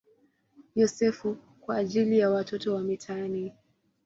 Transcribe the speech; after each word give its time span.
Yosefu" 0.75 1.35
kwa 1.61 1.75
ajili 1.77 2.19
ya 2.19 2.29
watoto 2.29 2.75
wa 2.75 2.81
mitaani. 2.81 3.53